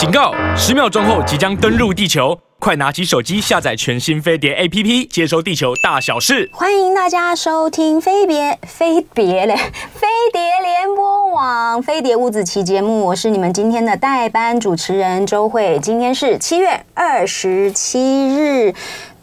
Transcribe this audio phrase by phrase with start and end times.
[0.00, 0.32] 警告！
[0.56, 6.48] 十秒钟后即将登陆地球，快拿起手机下载全新飞碟 APP，接收地球大小事。
[6.54, 9.54] 欢迎大家收听飞碟飞碟嘞，
[9.92, 15.78] 飞碟联播网飞碟五子棋节目，我是你们今天的代班主持人周慧。
[15.82, 18.74] 今天是七月二十七日，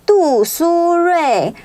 [0.06, 1.56] 杜苏芮。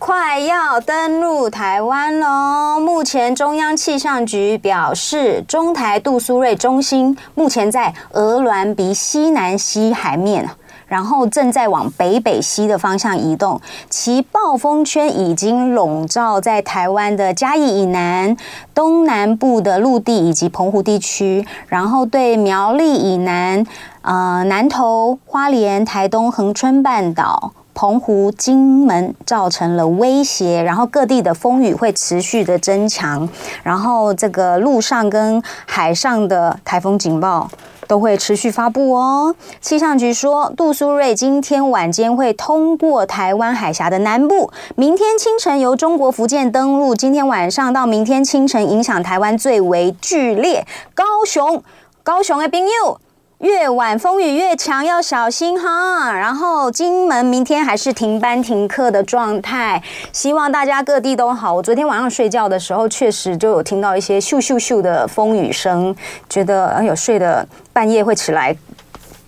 [0.00, 2.80] 快要登陆台湾喽！
[2.80, 10.48] 目前中央气象局表示，中台杜苏芮中心目前在鹅銮鼻西南西海面，
[10.86, 13.60] 然后正在往北北西的方向移动，
[13.90, 18.34] 其暴风圈已经笼罩在台湾的嘉义以南、
[18.72, 23.66] 东南部的陆地以及澎湖地区，然后对苗栗以南、
[24.00, 27.52] 呃南投、花莲、台东、恒春半岛。
[27.80, 33.26] 澎湖、金门造成了威胁，然后各地的风雨会持续的增强，
[33.62, 37.50] 然后这个陆上跟海上的台风警报
[37.88, 39.34] 都会持续发布哦。
[39.62, 50.66] 气象局说，杜苏芮今天晚间会通过台湾海峡的南部，明天清晨由中国福建登陆，今天晚上到明天清晨影响台湾最为剧烈。
[50.94, 51.62] 高雄，
[52.02, 53.00] 高雄的朋友。
[53.40, 56.12] 越晚风雨越强，要小心哈。
[56.12, 59.82] 然后金门明天还是停班停课的状态，
[60.12, 61.54] 希望大家各地都好。
[61.54, 65.96] 我昨天晚上睡觉的时候，确实就有听到一些咻咻咻的风雨声，
[66.28, 68.54] 觉得哎呦，睡的半夜会起来，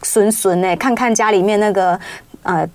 [0.03, 1.99] 损损哎，看看家里面那个
[2.43, 2.69] 呃。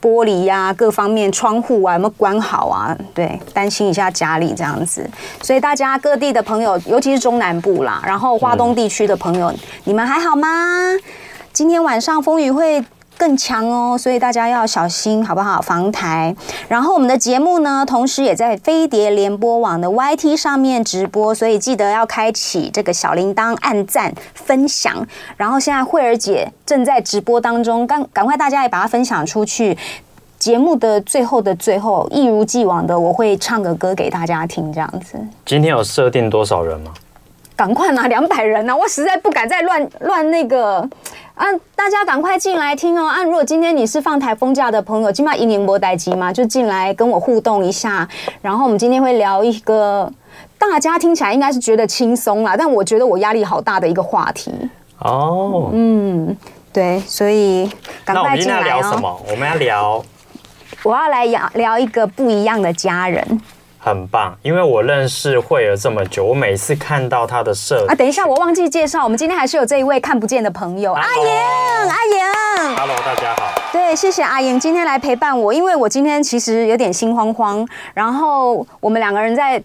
[0.00, 2.96] 玻璃呀、各方面窗户啊，有没有关好啊？
[3.14, 5.08] 对，担心一下家里这样子。
[5.42, 9.52] 所以大家各地的朋友，尤其是中南部啦，然后华东地区的朋友，
[9.84, 10.48] 你们还好吗？
[11.52, 12.84] 今天晚上风雨会
[13.18, 15.60] 更强哦，所以大家要小心，好不好？
[15.60, 16.34] 防台。
[16.68, 25.06] 然后我们的节目呢，同时也在飞碟联播网的 YT 上面直播，所以记得要开启这个小铃铛，按赞分享。
[25.36, 29.76] 然后现在慧儿姐正在直播当中，赶赶快大家也把它分享出去。
[30.38, 35.18] 节目的最后的最后，一如既往的，我会唱个歌给大家听，这样子。
[35.44, 36.94] 今天有设定多少人吗？
[37.58, 38.76] 赶快拿两百人呢、啊！
[38.76, 40.76] 我实在不敢再乱乱那个
[41.34, 41.44] 啊！
[41.74, 43.08] 大家赶快进来听哦！
[43.08, 48.08] 啊，如果今天你是放台风假的朋友，今晚一年播待机嘛，就进来跟我互动一下。
[48.40, 50.08] 然后我们今天会聊一个
[50.56, 54.52] 大家听起来应该是觉得轻松啦，但我觉得我压力好大的一个话题。
[55.00, 56.36] 哦，嗯，
[56.72, 57.68] 对，所以
[58.04, 58.14] 赶快进来哦。
[58.14, 59.20] 那我们今天要聊什么？
[59.28, 60.04] 我们要聊。
[60.84, 63.40] 我要来聊聊一个不一样的家人，
[63.78, 71.24] 很棒，因为我认识慧儿这么久，我每次看到她的社啊，等一下，我忘记介绍，我们今天还是有这一位看不见的朋友阿莹，
[71.88, 79.62] 阿莹，Hello，大家好，对，谢谢阿莹今天来陪伴我，因为我今天其实有点心慌慌，然后我们两个人在。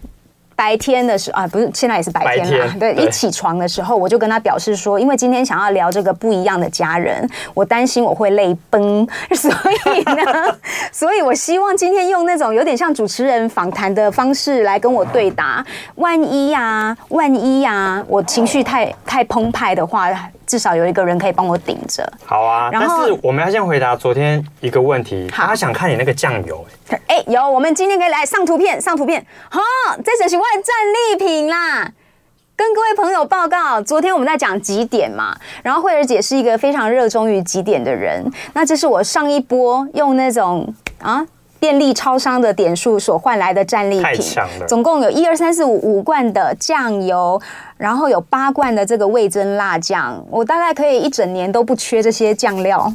[0.56, 2.74] 白天的时候啊，不是，现在也是白天了。
[2.78, 9.50] 对，一起床的时候，我就跟他表示说，因为今天想要聊这个不一样的家人，我担心我会泪崩，所
[9.94, 10.56] 以呢，
[10.92, 15.64] 所以我希望今天用那种有点像主持人访谈的方式来跟我对答。
[15.96, 20.10] 万一呀，万一呀，我情绪太太澎湃的话。
[20.46, 22.06] 至少有一个人可以帮我顶着。
[22.24, 25.28] 好啊，但是我们要先回答昨天一个问题。
[25.28, 26.64] 他想看你那个酱油。
[27.06, 29.24] 哎，有，我们今天可以来上图片，上图片。
[29.48, 29.60] 好，
[30.04, 31.90] 这就是我的战利品啦。
[32.56, 38.24] 跟各位朋友报告，昨天我们在讲集点嘛，然后慧儿姐是一个非常热衷于集点的人。
[38.52, 41.26] 那这是我上一波用那种啊。
[41.64, 44.66] 便利超商的点数所换来的战利品，太强了！
[44.66, 47.40] 总共有一二三四五五罐的酱油，
[47.78, 52.92] 然后有八罐的这个味增辣酱，我大概可以一整年都不缺这些酱料。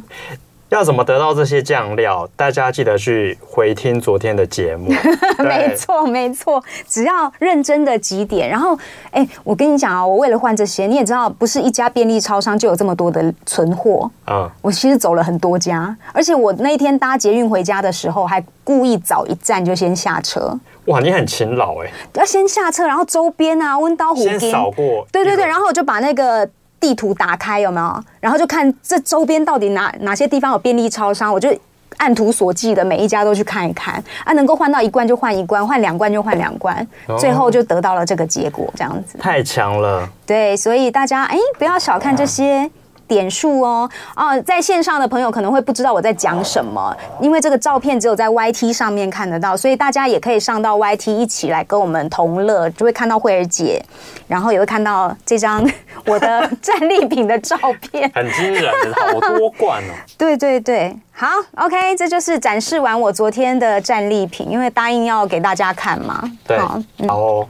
[0.70, 2.28] 要怎么得到这些酱料？
[2.36, 4.92] 大家记得去回听昨天的节目。
[5.38, 8.48] 没错，没错，只要认真的几点。
[8.48, 8.78] 然后，
[9.10, 14.08] 哎，我跟你讲啊，我为了换这些，你也知道，不是一家便利超商就有这么多的存货。
[14.28, 20.56] 嗯，我其实走了很多家，而且我那一天搭捷运回家的时候，还故意早一站就先下车。
[20.86, 21.90] 哇，你很勤劳哎！
[22.14, 25.04] 要先下车，然后周边啊，温刀虎先扫过。
[25.10, 26.48] 对对对，然后我就把那个。
[26.80, 28.04] 地图打开有没有？
[28.18, 31.54] 然后就看这周边到底哪哪些地方有便利超商，我就
[31.98, 36.86] 按图索骥的每一家都去看一看啊，能够换到一罐就换一罐，换两罐就换两罐，
[37.18, 39.18] 最后就得到了这个结果，这样子。
[39.18, 40.08] 太强了。
[40.24, 42.70] 对，所以大家哎，不要小看这些。
[43.10, 53.84] 点数哦，哦，在线上的朋友可能会不知道我在讲什么，因为这个照片只有在 YT 上面看得到，所以大家也可以上到 YT 一起来跟我们同乐，就会看到慧儿姐，
[54.28, 55.68] 然后也会看到这张
[56.06, 59.92] 我的战利品的照片，很惊人，好多罐哦。
[60.16, 61.26] 对对对，好
[61.56, 66.22] ，OK，这就是展示完我昨天的战利品，因为答应要给大家看嘛。
[66.46, 67.48] 对，好，嗯、好哦。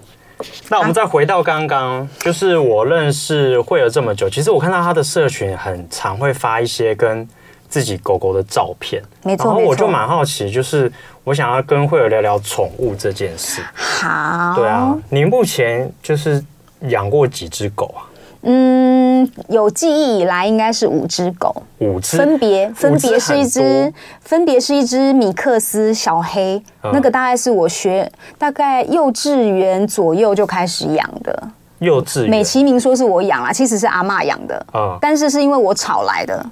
[0.68, 7.28] 那我们再回到刚刚，就是我认识惠儿这么久，其实我看到他的社群很常会发一些跟
[7.68, 10.90] 自己狗狗的照片，没错，然后我就蛮好奇，就是
[11.22, 13.62] 我想要跟惠儿聊聊宠物这件事。
[13.74, 16.44] 好，对啊，你目前就是
[16.88, 18.09] 养过几只狗啊？
[18.42, 23.92] 嗯，有记忆以来应该是五只狗，五只分别分别是一只，
[24.22, 31.48] 分别是一只米克斯小黑，嗯、那个大概是我学大概幼稚园左右就开始养的。
[31.80, 36.44] 幼稚园美其名说是我养啦，其实是阿妈养的，嗯，但是是因为我吵来的。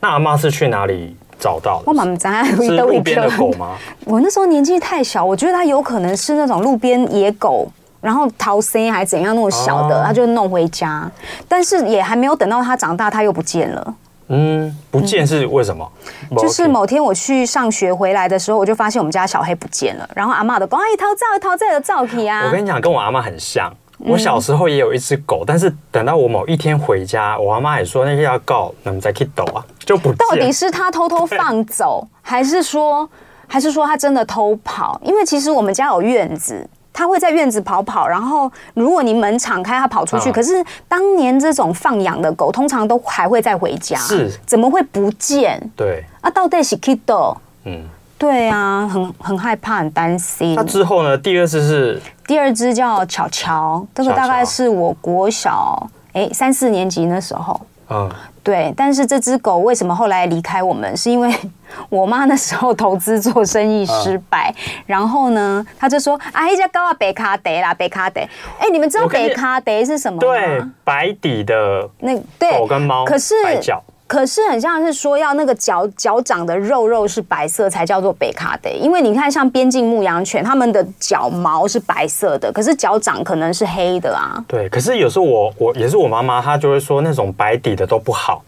[0.00, 1.84] 那阿妈是去哪里找到的？
[1.86, 3.76] 我妈妈在是路边的狗吗？
[4.06, 7.68] 我那时候年纪太小，我觉得它有可能是那种路边野狗。
[8.04, 11.10] 然后逃生还是怎样那么小的，他就弄回家，
[11.48, 13.94] 但是也还没有等到他长大，他又不见了。
[14.28, 15.90] 嗯，不见是为什么？
[16.36, 20.06] 就是某天我去上学回来的时候，我就发现我们家小黑不见了。
[20.14, 22.44] 然后阿妈的狗，哎，逃走，逃这的照片啊！
[22.46, 23.72] 我跟你讲，跟我阿妈很像。
[23.98, 30.16] 我小时候也有一只狗，但是等到我某一天回家，我阿妈也说那些要告，那么再去抖啊，就不见。
[30.18, 33.08] 到底是他偷偷放走，还是说，
[33.46, 35.00] 还是说他真的偷跑？
[35.02, 36.68] 因为其实我们家有院子。
[36.94, 40.30] 他会在院子跑跑，然后如果你门敞开，它跑出去。
[40.30, 43.98] 可是当年这种放养的狗，通常都还会再回家。
[43.98, 45.60] 是，怎么会不见？
[45.76, 47.36] 对啊，到底是 Kido？
[47.64, 47.82] 嗯，
[48.16, 50.54] 对啊，很很害怕，很担心。
[50.54, 51.18] 那之后呢？
[51.18, 57.60] 第二只是第二只叫巧巧，这个大概是我国小哎三四年级那时候。
[57.90, 58.08] 嗯。
[58.44, 60.94] 对，但是这只狗为什么后来离开我们？
[60.94, 61.34] 是因为
[61.88, 68.20] 我妈那时候投资做生意失败，嗯、然后呢，她就说：“啊，一家高啊，北卡德啦，北卡德。”
[68.60, 70.20] 哎，你们知道北卡德是什么吗？
[70.20, 72.14] 对，白底的那
[72.58, 73.82] 狗跟猫，可是白脚。
[74.06, 84.44] 可是很像是说要那个脚脚掌的肉肉是白色才叫做北卡的，因为你看像边境牧羊犬，它们的脚毛是白色的，可是脚掌可能是黑的啊。
[84.46, 88.44] 对，可是有时候我我也是我妈妈，她就会说那种白底的都不好。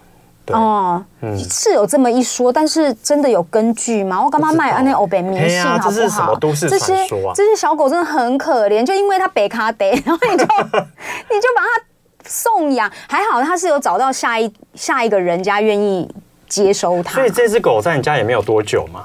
[0.53, 4.23] 哦，嗯，是有这么一说，但是真的有根据吗？
[4.23, 5.91] 我干嘛卖那欧北迷信好不好？
[5.91, 7.33] 这是什么都市传说啊？
[7.35, 10.45] 这些这些小狗真的很可怜，就因为它北卡得，然后你就
[11.33, 11.85] 你就把它。
[12.27, 16.09] 送养还好，他是有找到下一下一个人家愿意
[16.49, 17.15] 接收他。
[17.15, 19.05] 所以这只狗在你家也没有多久嘛？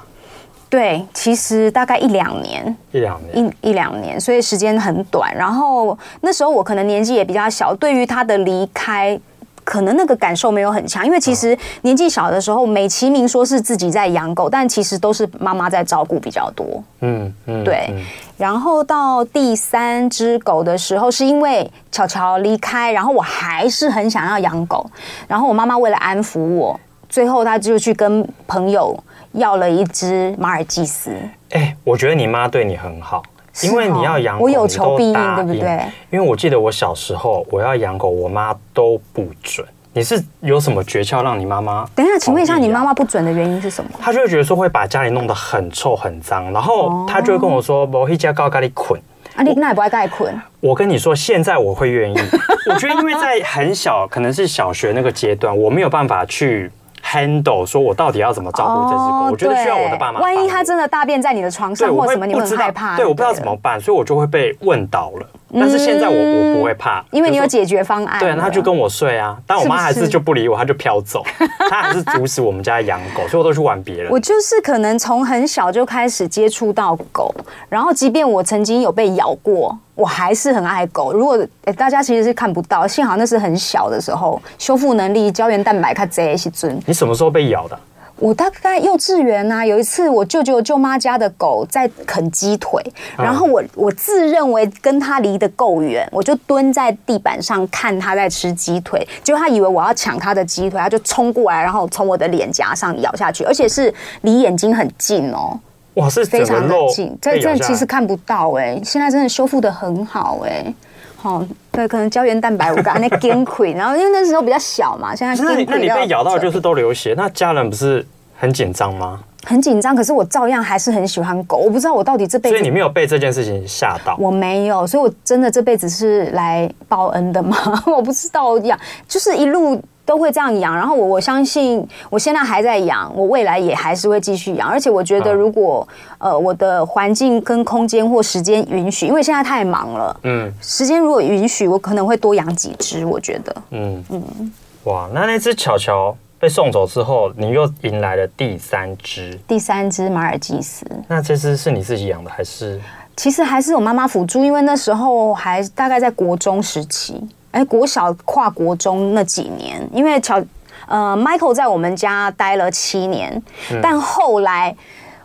[0.68, 5.34] 对，其实大概一两年，一两年，一一两年，所以时间很短。
[5.34, 9.18] 然后那时候我可能年纪也比较小，对于他的离开。
[9.64, 16.82] 可能那个感受没有很强，因为其实年纪小的时候，美其名说是自己在养狗，但其实都是妈妈在照顾比较多。
[16.98, 17.94] 嗯嗯，对。
[18.36, 24.84] 然后到第三只狗的时候，是因为巧巧离开，然后我还是很想要养狗，
[25.28, 28.98] 然后我妈妈为了安抚我，最后她就去跟朋友
[29.32, 31.12] 要了一只马尔济斯。
[31.50, 33.22] 哎，我觉得你妈对你很好。
[33.62, 35.84] 因为你要养狗，我有求必应，对不对？
[36.10, 39.66] 因为我记得我小时候我要养狗，我妈都不准。
[39.94, 41.86] 你是有什么诀窍让你妈妈？
[41.94, 43.90] 等一下，请问一下，你妈妈不准的原因是什么？
[44.00, 49.00] 她就会觉得说会把家里弄得很臭很脏，然后她就会跟我说：“我一家高咖喱捆。”
[49.36, 50.34] 啊，你那也不爱盖捆？
[50.60, 52.16] 我跟你说，现在我会愿意。
[52.70, 56.70] 我觉得因为在很小，可能是小学那个阶段，我没有办法去。
[57.04, 59.30] handle 说，我到底要怎么照顾这只狗？
[59.32, 60.20] 我觉得需要我的爸妈。
[60.20, 62.96] 万一它真的大便在你的床上或什么，你会很害怕。
[62.96, 65.26] 对，我不知道怎么办，所以我就会被问倒了。
[65.52, 68.18] 但是现在我我不会怕，因为你有解决方案。
[68.18, 71.22] 对啊，他就跟我睡啊，但我妈还是就不理我，她就飘走，
[71.70, 74.10] 她还是阻止我们家养狗，所以我都去玩别人。
[74.10, 77.34] 我就是可能从很小就开始接触到狗，
[77.68, 79.78] 然后即便我曾经有被咬过。
[79.94, 81.12] 我还是很爱狗。
[81.12, 86.80] 如果诶，大家其实是看不到，幸好那是很小的时候，修复能力、胶原蛋白它这些尊。
[86.86, 87.78] 你什么时候被咬的？
[88.22, 92.80] 我大概幼稚园啊，有一次我舅舅舅妈家的狗在啃鸡腿，
[93.18, 105.58] 然后我我自认为跟它离得够远，我就蹲在地板上看它在吃鸡腿，结果它以为我要抢它的鸡腿，它就冲过来，然后从我的脸颊上咬下去，而且是离眼睛很近哦。
[105.94, 110.74] 哇，是非常的紧，这这其实看不到哎、欸，现在真的修复的很好哎、欸，
[111.16, 118.06] 好，对，可能胶原蛋白我刚才那崩溃，然后因为那时候比较小嘛，现在那你那你被咬到就是都流血，那家人不是
[118.38, 119.20] 很紧张吗？
[119.44, 124.16] 很紧张，可是我照样还是很喜欢狗，我不知道我到底这辈子，所以你没有被这件事情吓到？
[124.18, 127.56] 我没有，所以我真的这辈子是来报恩的吗？
[127.86, 129.80] 我不知道养，就是一路。
[130.04, 135.86] 都会这样养，然后我我相信，我现在还在养，我未来也还是会继续养，而且我觉得如果、
[136.18, 144.52] 嗯、呃我的环境跟空间或时间允许，因为现在太忙了，嗯，时间如果允许，我可能会多养几只，我觉得，嗯嗯，
[144.84, 152.80] 哇，那那只巧巧被送走之后，你又迎来了第三只，第三只马尔济斯，那这只是你自己养的还是？
[153.16, 157.14] 其实还是我妈妈辅助，因为那时候还大概在国中时期，
[157.52, 160.42] 哎、欸，国小跨国中那几年，因为乔
[160.88, 164.74] 呃 Michael 在我们家待了七年，嗯、但后来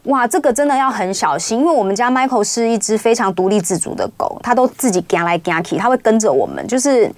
[0.04, 7.12] 哇，这个真的要很小心，因为我们家 Michael 是一只非常独立自主的狗，它都自己行来行去，它会跟着我们，就是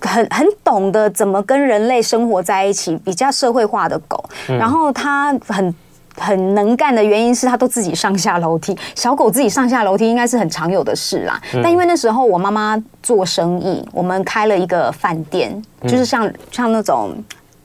[0.00, 5.74] 很很懂得怎么跟人类生活在一起，比较社会化的狗，嗯、然后它很。
[6.20, 11.40] 很能干的原因是它都自己上下楼梯，小狗自己上下楼梯应该是很常有的事啦。
[11.54, 17.14] 嗯、但因为那时候我妈妈做生意，我们开了一个饭店，就是像、嗯、像那种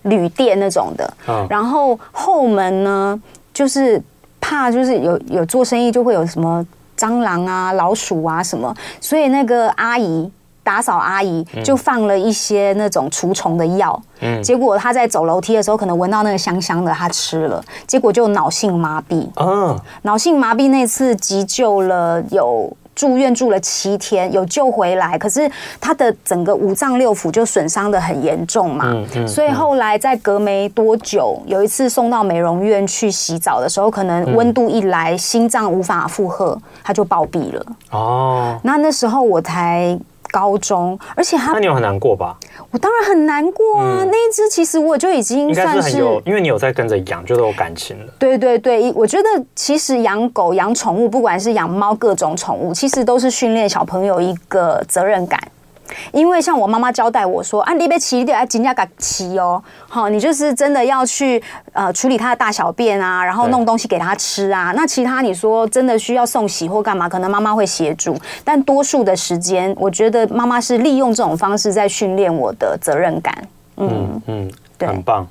[0.03, 1.11] 旅店那种的。
[1.25, 3.19] 哦、然后后门呢，
[3.51, 3.99] 就是
[4.39, 6.63] 怕就是有有做生意就会有什么
[6.95, 8.71] 蟑螂啊、老鼠啊什么，
[9.01, 10.31] 所以那个阿姨。
[10.63, 19.27] 打扫阿姨就放了一些那种除虫的药，嗯，结果他在走楼梯的时候，可能闻到那个香香的，他吃了，结果就脑性麻痹。
[19.35, 25.51] 嗯，脑性麻痹那次急救了，有住院住了七天，有救回来，可是
[25.81, 37.65] 他的整个五脏六腑就损伤的很严重嘛，嗯嗯，所以后来在隔没多久，有一次送到美容院去洗澡的时候，可能温度一来，心脏无法负荷，他就暴毙了。
[37.91, 39.99] 哦，那那时候我才。
[40.33, 42.35] 高中，而且他，那你有很难过吧？
[42.71, 43.99] 我当然很难过啊！
[43.99, 48.11] 嗯、那一只其实我就已经算是，是很有，因为你有在跟着养，就都有感情了。
[48.17, 55.39] 对对对，我觉得其实养狗、养宠物，不管是养猫，各种宠物，其实都是训练小朋友一个责任感。
[56.11, 64.73] 因为像我妈妈交代我说，啊，你别骑，得要尽量给骑哦，好，你就是真的要去呃处理它的大小便啊，然后弄东西给它吃啊。
[64.75, 73.35] 那其他你说真的需要送洗或干嘛，可能妈妈会协助，但多数的时间，我觉得妈妈是利用这种方式在训练我的责任感。
[73.77, 75.27] 嗯嗯，嗯对，很棒。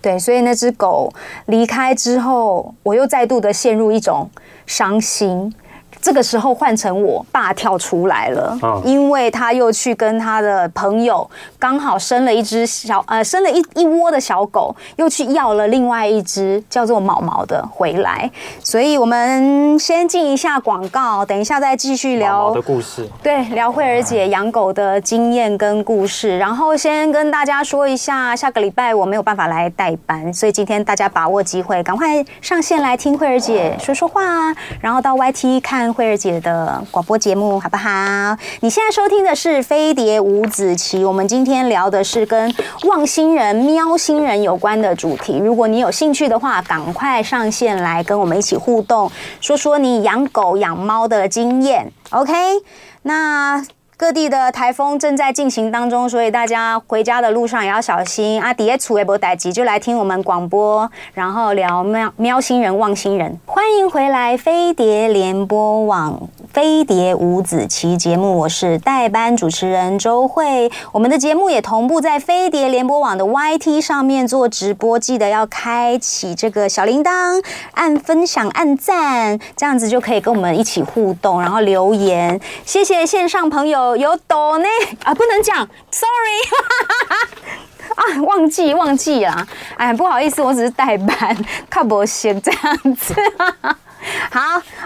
[0.00, 1.12] 对，所以那只狗
[1.46, 4.30] 离开之后，我又再度的陷入一种
[4.66, 5.54] 伤心。
[6.00, 18.30] 这个时候换成我爸跳出来了，因为他又去跟他的朋友刚好生了一只小呃生了一一窝的小狗，又去要了另外一只叫做毛毛的回来，
[18.62, 23.08] 所以我们先进一下广告，等一下再继续聊毛毛的故事。
[23.22, 35.83] 对，聊慧儿姐养狗的经验跟故事，然后先跟大家说一下，下个礼拜我没有办法来代班，所以今天大家把握机会，赶快上线来听慧儿姐说说话啊，然后到 YT 看。
[35.92, 37.90] 慧儿姐的广播节目好不好？
[38.60, 45.38] 你现在收听的是飞碟五子棋，我们今天聊的是跟望星人、喵星人有关的主题。
[45.38, 49.10] 如果你有兴趣的话，赶快上线来跟我们一起互动，
[49.40, 51.92] 说说你养狗、养猫的经验。
[52.10, 52.32] OK，
[53.02, 53.64] 那。
[53.96, 58.52] 各地的台风正在进行当中，所以大家回家的路上也要小心啊！
[58.52, 63.38] 底下出也不待急，就来听我们广播，然后聊喵喵星人、望星人。
[63.46, 70.68] 欢迎回来，飞碟联播网飞碟五子棋节目，我是代班主持人周慧。
[70.90, 77.40] 我们的节目也同步在飞碟联播网的 YT 上面做直播，记得要开启这个小铃铛，
[77.74, 82.40] 按分享、按赞，这样子就可以跟我们一起互动，然后留言。
[82.64, 83.83] 谢谢线上朋友。
[83.96, 84.66] 有抖呢
[85.04, 85.56] 啊，不能讲
[85.90, 86.40] ，sorry，
[87.94, 91.36] 啊，忘记忘记啦，哎，不好意思，我只是代班，
[91.70, 93.14] 靠不行这样子。
[94.30, 94.40] 好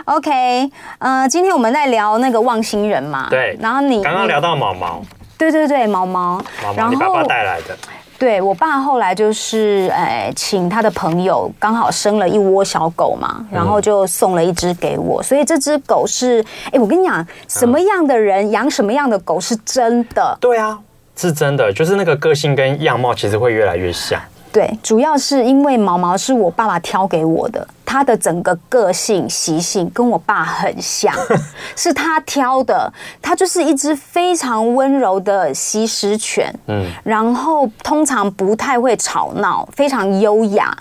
[0.04, 5.02] ，OK，呃，今天我们在聊那个望星人嘛，对，然后你刚刚聊到毛毛，
[5.36, 7.76] 对对对，毛毛，毛毛，你爸爸带来的。
[8.18, 20.36] 对，我爸后来就是，哎，请他的朋友刚好生了一窝小狗嘛，然后就送了一只给我，所以这只狗是，哎，我跟你讲，什么样的人养什么样的狗是真的。
[20.40, 20.76] 对啊，
[21.14, 24.20] 是真的，就是那个个性跟样貌其实会越来越像。
[24.52, 31.14] 对，主要是因为毛毛是我爸爸挑给我的，他的整个个性习性跟我爸很像，
[31.76, 32.92] 是他挑的。
[33.20, 40.76] 他就是一只非常温柔的西施犬，嗯，然后通常不太会吵闹，非常优雅。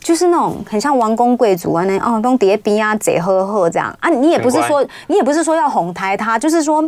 [0.00, 4.08] 就是那种很像王公贵族啊，那哦，东叠比啊，贼呵呵这样啊。
[4.10, 6.82] 你也不是说，你也不是说要哄抬他，就是说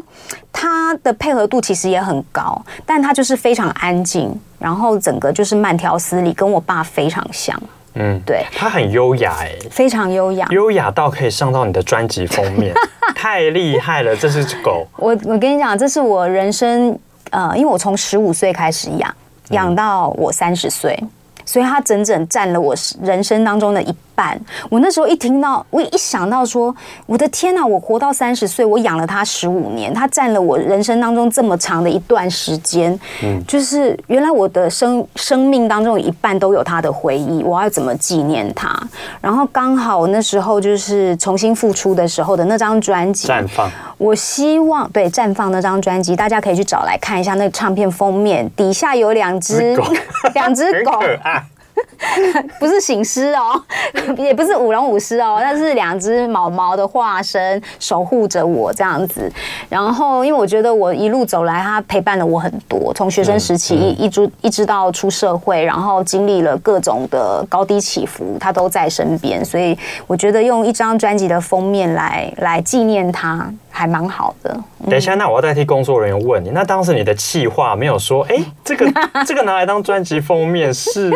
[0.53, 7.55] 他的配合度其实也很高，但他就是非常安静，然后整个就是慢条斯理，跟我爸非常像。
[7.97, 12.73] 嗯，对，他很优雅哎，非常优雅，优雅到可以上到你的专辑封面，
[13.15, 14.17] 太厉害了！
[14.17, 16.99] 这是狗，我我跟你讲，这是我人生
[17.31, 19.15] 呃，因为我从十五岁开始养，
[19.51, 20.99] 养到我三十岁。
[21.47, 24.39] 所以它整整占了我人生当中的一半。
[24.71, 26.75] 我那时候一听到，我一想到说，
[27.07, 32.99] 我的天呐，我活到三十岁，我养了他十五年，他占了我人生当中这么长的一段时间。
[33.23, 38.75] 嗯，就是原来我的生生命当中有一半都有他的回忆，我要怎么纪念他？
[39.21, 49.77] 然后刚好那时候就是重新复出的时候的那张专辑绽放，我希望对绽放那张专辑，大家可以去找来看一下那个唱片封面，底下有两只
[50.35, 50.93] 两只狗。
[52.61, 53.61] 不是醒狮哦，
[54.17, 59.31] 也不是舞龙舞狮哦，那是两只毛毛的化身守护着我这样子。
[59.69, 69.45] 然后，因为我觉得我一路走来，他陪伴了我很多，从学生时期一直一直到出社会，然后经历了各种的高低起伏，他都在身边。
[69.45, 69.77] 所以，
[70.07, 74.57] 我觉得用一张专辑的封面来来纪念他，还蛮好的。
[74.89, 78.87] 等一下，那我要代替工作人员问你，那当时你的企划没有说，哎、欸，这个
[79.27, 81.11] 这个拿来当专辑封面是？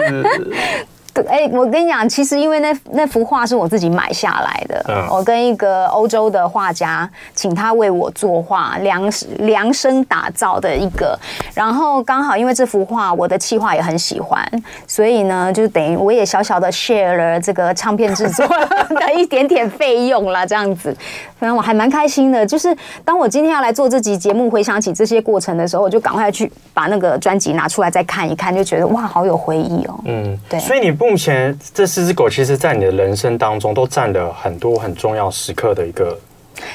[1.27, 11.19] 哎、欸，我跟你讲，其实因为那那幅画是我自己买下来的，嗯、我跟一个欧洲的画家请他为我作画，量量身打造的一个。
[11.55, 14.41] 然后刚好因为这幅画，我的气画也很喜欢，
[14.87, 18.47] 所以呢，就等于我也小小的 share 了这个唱片制作
[19.01, 20.97] 的一点点费用啦，这样子。
[21.39, 29.99] 反正我还蛮开心的，就是当我今天要来做这集节目，回想起这些过程的时候，我就赶快去把那个专辑拿出来再看一看，就觉得哇，好有回忆哦。
[30.05, 30.61] 嗯，对。
[30.61, 31.08] 所以你不。
[31.09, 36.19] 目前这四只狗，其实，在你的人生当中都占了很多很重要时刻的一个，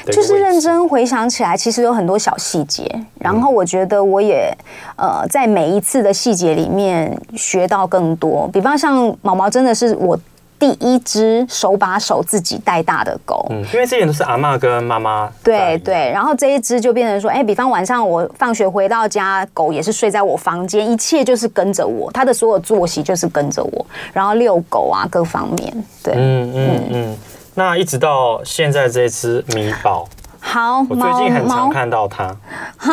[0.06, 2.84] 就是认真回想起来，其实有很多小细节。
[3.20, 4.52] 然后我觉得我也
[4.96, 8.48] 呃，在每一次的细节里面学到更多。
[8.52, 10.18] 比方像毛毛，真的是我。
[10.64, 27.16] 第一只手把手自己带大的狗，嗯，因为之前都是阿妈跟妈妈，对对，然后这一只就变成说，哎，比方晚上我放学回到家，狗也是睡在我房间，一切就是跟着我，它的所有作息就是跟着我，然后遛狗啊，各方面，对，嗯嗯嗯，
[27.54, 30.08] 那一直到现在这只米宝。
[30.46, 32.28] 好，我最近很常看到它。
[32.76, 32.92] 哈，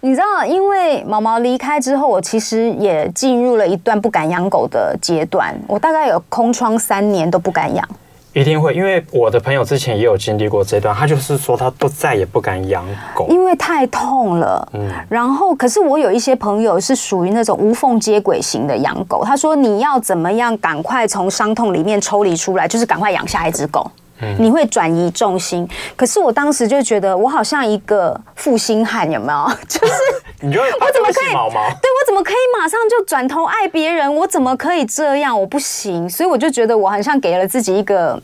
[0.00, 5.54] 你知道，因为毛毛离开之后，我其实也进入了一段不敢养狗的阶段。
[5.66, 7.86] 我大概有空窗三年都不敢养。
[8.32, 14.66] 一定会，因为我的朋友之前也有经历过这段，他就是说他都再也不敢养狗，因为太痛了。
[14.72, 23.90] 嗯，然后可是我有一些朋友是属于那种无缝接轨型的养狗，他说你要怎么样赶快从伤痛里面抽离出来，就是赶快养下一只狗。
[24.38, 29.50] 你会转移重心，可是我当时就觉得我好像一个负心汉，有没有？
[29.68, 29.92] 就是
[30.40, 31.32] 你就 我怎么可以？
[31.32, 34.14] 毛毛对，我怎么可以马上就转头爱别人？
[34.14, 35.38] 我怎么可以这样？
[35.38, 38.22] 我不行，所以我就觉得我好像给了自己一个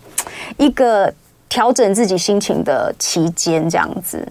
[0.59, 1.13] 一个。
[1.49, 4.27] 调整自己心情的期间，这样子，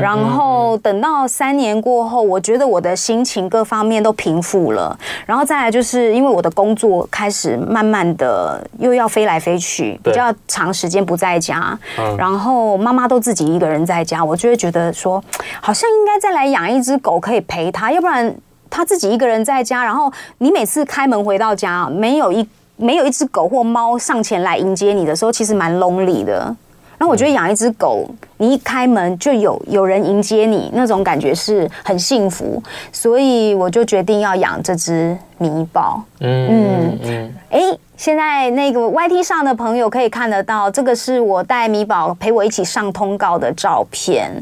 [0.00, 4.98] 然后等到三年过后，我觉得我的心情各方面都平复了。
[5.24, 11.78] 然后再来，就是因为我的工作开始慢慢的又要飞来飞去，比较长时间不在家，
[12.18, 15.22] 然后妈妈都自己一个人在家，我就会觉得说，
[15.60, 18.34] 好像应该再来养一只狗可以陪她，要不然
[18.68, 22.46] 她自己一个人在家，然后你每次开门回到家，没有一。
[22.76, 26.54] 没有一只狗或猫上前来迎接你的时候，其实蛮 lonely 的。
[26.98, 28.08] 那我觉得养一只狗，
[28.38, 32.62] 你一开门就有有人迎接你，那种感觉是很幸福。
[32.90, 36.02] 所以我就决定要养这只米宝。
[36.20, 37.34] 嗯嗯嗯。
[37.50, 44.32] 哎、欸，现在那个 YT 上的朋友可以看得到，这个是我带米宝陪我一起上通告的照片。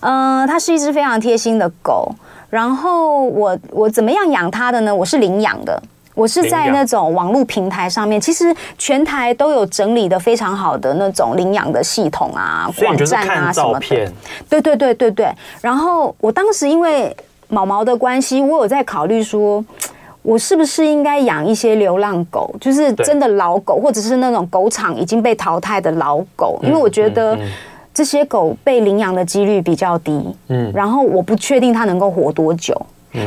[0.00, 2.14] 嗯、呃，它是一只非常贴心的狗。
[2.50, 4.94] 然后我我怎么样养它的呢？
[4.94, 5.82] 我是领养的。
[6.16, 14.12] 我是在那种网络平台上面，其实全台都有整理的非常好的那种领养的系统啊、网站啊什么的。
[14.48, 15.30] 对对对对对。
[15.60, 17.14] 然后我当时因为
[17.48, 19.62] 毛毛的关系，我有在考虑说，
[20.22, 27.38] 我是不是应该养一些流浪狗，就是真的老狗，或者是那种狗场已经被淘汰的老狗，因为我觉得
[27.92, 30.34] 这些狗被领养的几率比较低。
[30.48, 30.72] 嗯。
[30.74, 32.74] 然后我不确定它能够活多久。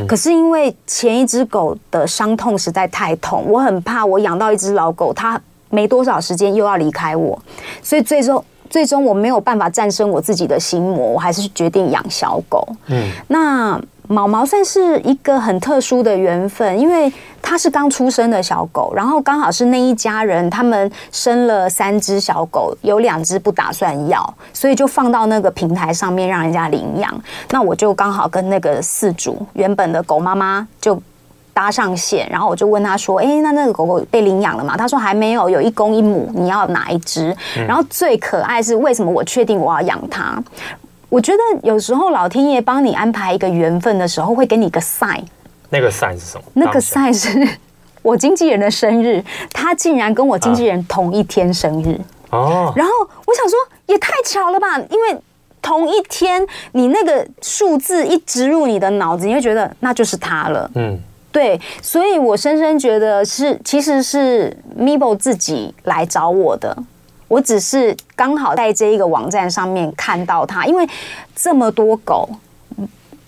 [0.06, 7.38] 可是因为前一只狗的伤痛实在太痛，我很怕我养到一只老狗，它没多少时间又要离开我，
[7.82, 12.66] 所以最终最终我没有办法战胜我自己的心魔，我还是决定养小狗。
[12.86, 13.80] 嗯，那。
[14.12, 27.22] 毛毛算是一个很特殊的缘分，因为它是刚出生的小狗，然后刚好是那一家人他们生了三只小狗，有两只不打算要，所以就放到那个平台上面让人家领养。
[27.50, 31.00] 那我就刚好跟那个饲主原本的狗妈妈就
[31.52, 40.42] 搭上线，然后我就问他说：“哎，那那个狗狗被领养了吗？”他说：“还没有，有一公一母，你要哪一只？”然后最可爱是为什么我确定我要养它？
[41.10, 45.20] 我觉得有时候老天爷帮你安排一个缘分的时候，会给你一个 sign。
[45.68, 46.44] 那个 sign 是什么？
[46.54, 47.46] 那个 sign 是
[48.02, 52.72] 我经纪人的生日，他竟然跟我经纪人同一天生日哦。
[52.74, 52.92] 然后
[53.26, 55.18] 我想说，也太巧了吧，因为
[55.60, 60.70] 同一天，你那个数字一植入你的脑子，你会觉得那就是他了。
[60.74, 60.98] 嗯，
[61.30, 66.76] 对，所以我深深觉得是，其实是 Meebo 自己来找我的。
[67.30, 70.84] 我只是刚好在这一个网站上面看到它，因为
[71.36, 72.28] 这么多狗，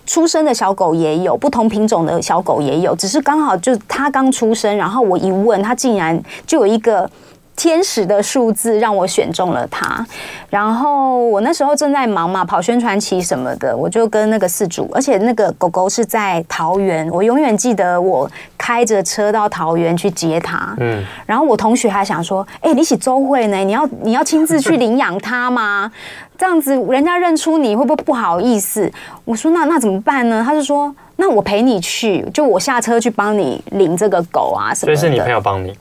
[0.05, 7.09] 出生的小狗也有，不同品种的小狗也有，只是刚好就它刚出生，然后我一问，它竟然就有一个。
[7.55, 10.05] 天使的数字让我选中了它，
[10.49, 20.75] 然后我那时候正在忙嘛，跑宣传期什么的，我就跟那个饲主，而且那个狗狗是在桃园，我永远记得我开着车到桃园去接它。
[20.81, 23.59] 嗯，然后我同学还想说，哎、欸，你起周会呢？
[23.59, 25.93] 你要你要亲自去领养它吗？
[26.39, 28.91] 这样子人家认出你会不会不好意思？
[29.25, 30.43] 我说那那怎么办呢？
[30.45, 34.97] 他就说，那我陪你去，就我下车去帮你领这个狗啊什么的。
[34.97, 35.73] 所以是你朋友帮你。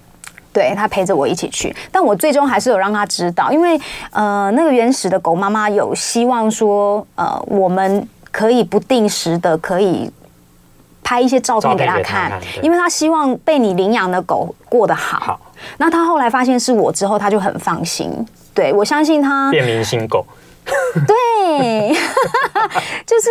[0.53, 3.79] 对，他陪着我一起去，但我最终还是有让他知道，因为
[4.11, 10.11] 呃，那个原始的狗妈妈有希望说，呃，我们可以不定时的可以
[11.03, 15.19] 拍一些照片给他看，他看因为他希望被你领养的狗过得好。
[15.19, 15.39] 好，
[15.77, 18.09] 那他后来发现是我之后，他就很放心。
[18.53, 20.25] 对，我相信他变明星狗。
[21.07, 21.93] 对，
[23.05, 23.29] 就是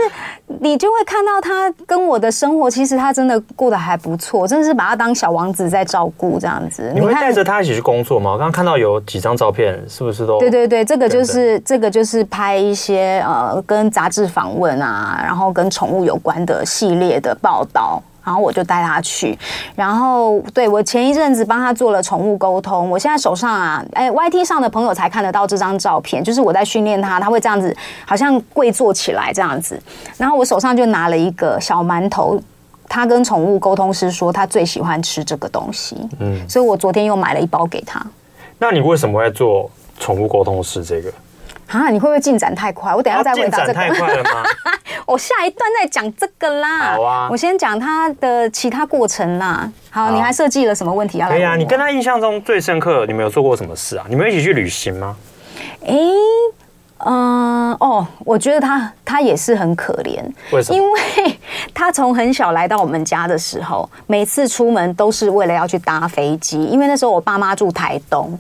[0.61, 6.91] 你就会看到他跟我的生活，其实他真的过得还不错，真的是把他当小王子在照顾这样子。
[6.95, 8.33] 你会带着他一起去工作吗？
[8.33, 10.39] 我刚刚看到有几张照片，是不是都？
[10.39, 18.03] 对对对，这个就是这个就是拍一些呃跟杂志访问啊，然后跟宠物有关的系列的报道。
[18.31, 19.37] 然后我就带他去，
[19.75, 22.89] 然后对我前一阵子帮他做了宠物沟通。
[22.89, 29.77] 我现在手上啊，哎，YT 上的朋友才看得到这张照片，就是我在训练他，他会这样子，好像跪坐起来这样子。
[30.17, 32.41] 然后我手上就拿了一个小馒头，
[32.89, 38.01] 他跟宠物沟通师说他最喜欢吃这个东西，嗯，所以我昨天又买了一包给他。
[38.61, 41.13] 那你为什么会做宠物沟通师这个？
[41.71, 42.95] 啊，你会不会进展太快？
[42.95, 43.73] 我等下再回答这个。
[43.75, 44.43] 太快了吗？
[45.07, 46.95] 我下一段再讲这个啦。
[46.95, 49.71] 好啊，我先讲他的其他过程啦。
[49.91, 51.37] 好，好，你还设计了什么问题要来？
[51.37, 54.05] 对呀，你跟他印象中最深刻，你们有做过什么事啊？
[54.09, 55.17] 你们一起去旅行吗？
[55.85, 56.13] 哎、欸，
[57.07, 60.23] 嗯、呃，哦，我觉得他他也是很可怜。
[60.53, 60.77] 为什么？
[60.77, 61.39] 因为
[61.73, 68.39] 他从很小来到我们家的时候，每次出门都是为了要去搭飞机，因为那时候我爸妈住台东。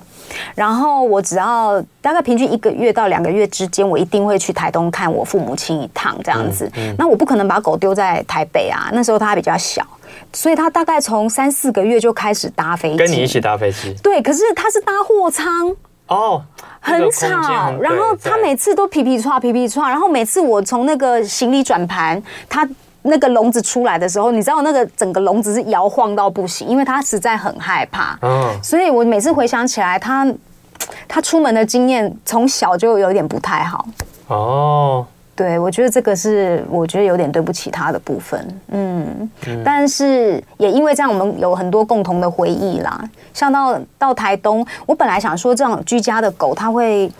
[0.54, 6.70] 然后我只要大概平均一个月到两个月之间，我一定会去台东看我父母亲一趟这样子。
[6.76, 9.84] 嗯嗯、那我不可能把狗丢在台北啊，那时候他还比较小，
[10.32, 13.92] 所以他大概从三四个月就开始搭飞机，跟你一起搭飞机。
[14.04, 15.74] 对，可是他是搭货舱
[16.10, 16.44] 哦，
[16.78, 17.72] 很吵。
[17.80, 19.50] 然后他每次都皮皮剉皮
[19.88, 22.68] 然后每次我从那个行李转盘，他。
[23.02, 28.14] 那个笼子出来的时候，你知道那个整个笼子是摇晃到不行，因为他实在很害怕。
[28.20, 30.30] 嗯，所以我每次回想起来，他
[31.08, 33.86] 他出门的经验从小就有点不太好。
[34.26, 35.06] 哦，
[35.40, 38.46] 对，我觉得这个是我觉得有点对不起他的部分。
[38.72, 43.02] 嗯，嗯，但是也因为这样，我们有很多共同的回忆啦。
[43.32, 47.10] 像到到台东，我本来想说这样居家的狗，它会。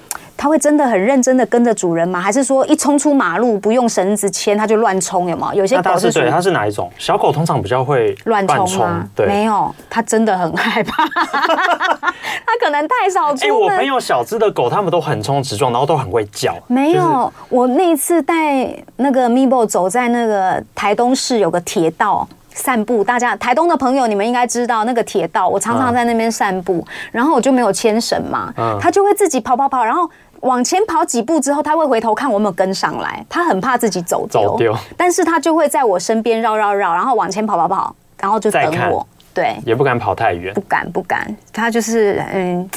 [0.40, 2.18] 它会真的很认真的跟着主人吗？
[2.18, 5.28] 还是说一冲出马路不用绳子牵，它就乱冲？
[5.28, 5.54] 有吗？
[5.54, 6.90] 有些狗是对，它是哪一种？
[6.96, 9.06] 小狗通常比较会乱冲吗？
[9.14, 13.44] 对，没有，它真的很害怕， 它可能太少出。
[13.44, 16.56] 哎，我朋友小只的狗，它们都横冲直撞，然后都很会叫。
[16.68, 28.50] 没有，我那一次带那个 Meebo 走在那个台东市有个铁道散步，大家台东的朋友你们应该知道那个铁道，我常常在那边散步，然后我就没有牵绳嘛，
[28.80, 30.10] 它就会自己跑跑跑，然后。
[30.40, 39.06] 往前跑几步之后，他会回头看我有没有跟上来，他很怕自己走丢，但是他就会在我身边绕绕绕，然后往前跑跑跑，然后就等我。
[39.32, 41.34] 对，也不敢跑太远，不敢不敢。
[41.52, 42.68] 他就是嗯，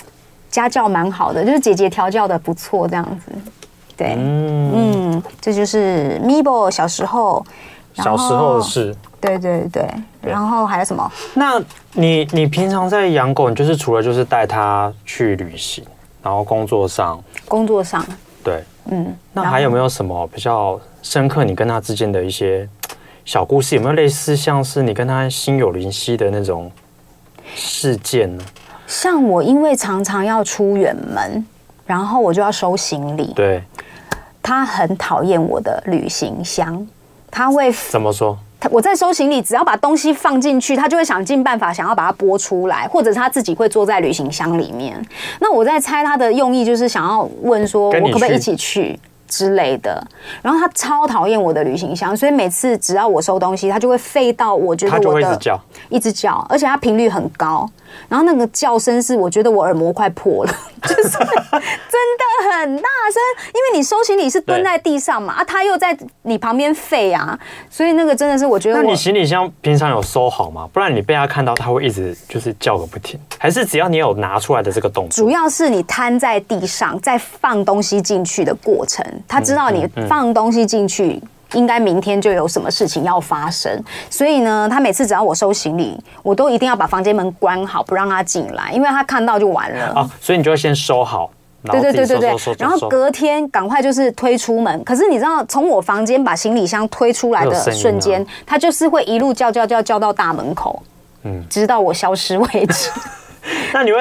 [0.52, 3.32] 家教蛮好的，就是姐姐调教的不错这样子。
[3.98, 4.72] 对，嗯，
[5.12, 7.44] 嗯，这就是 Meebo 小时候，
[7.94, 8.96] 小时候的事。
[9.20, 9.88] 对对对，
[10.22, 11.12] 然后还有什么？
[11.34, 11.62] 那
[11.94, 15.84] 你你平常在养狗，你就是除了就是带它去旅行？
[16.24, 18.04] 然后工作上，工作上，
[18.44, 21.44] 对，嗯，那还有没有什么比较深刻？
[21.44, 22.68] 你跟他之间的一些
[23.26, 26.72] 小故事，有没有类似像是你跟他心有灵犀的那种
[27.54, 28.44] 事件呢？
[28.88, 31.46] 像我，因为常常要出远门，
[31.86, 33.62] 然后我就要收行李，对，
[34.42, 36.88] 他很讨厌我的旅行箱，
[37.30, 38.38] 他会怎么说？
[38.72, 45.00] 我在收行李，只要把东西放进去，他就会想尽办法想要把它拨出来，或者是他自己会坐在旅行箱里面。
[45.40, 49.00] 那我在猜他的用意就是想要问说，我可不可以一起去？
[49.34, 50.06] 之类的。
[50.42, 57.68] 然后他超讨厌我的旅行箱，所以每次只要我收东西，他就会吠到我觉得我的一直叫，一直叫，而且它频率很高。
[58.10, 63.22] 然后那个叫声是，我觉得我耳膜快破了， 就是真的很大声。
[63.54, 67.38] 因为你收行李是蹲在地上嘛，啊，他又在你旁边吠啊，
[67.70, 68.82] 所以那个真的是我觉得。
[68.82, 70.68] 那你行李箱平常有收好吗？
[70.74, 73.20] 不然你被他看到，他会一直就是叫个不停。
[73.38, 75.24] 还是只要你有拿出来的这个动作？
[75.24, 81.22] 主要是你摊在地上，在放东西进去的过程，他知道你放东西进去。
[81.54, 83.72] 应该明天就有什么事情要发生，
[84.10, 89.94] 所以呢，他每次只要我收行李，我都一定要把房间门关好，不让他进来，因为他看到就完了。
[89.94, 91.30] 啊，所以你就要先收好，
[91.66, 94.84] 对对对对对，然后隔天赶快就是推出门。
[94.84, 100.82] 可是你知道，从我房间把行李箱推出来的瞬间，他就是会一路叫叫叫叫到大门口，
[101.22, 102.90] 嗯，直到我消失为止。
[103.74, 104.00] 那你会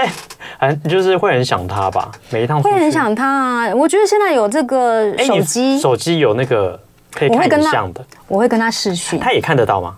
[0.59, 2.11] 很就是会很想他吧？
[2.31, 3.75] 每一趟会很想他啊！
[3.75, 6.79] 我觉得现在有这个手机，手机有那个。
[7.15, 9.95] 可以看影像的，我会跟他视讯，他也看得到吗？